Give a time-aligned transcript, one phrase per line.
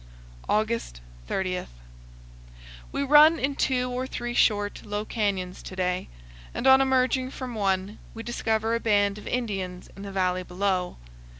[0.49, 1.67] August 30.
[2.91, 6.07] We run in two or three short, low canyons to day,
[6.55, 10.97] and on emerging from one we discover a band of Indians in the valley below.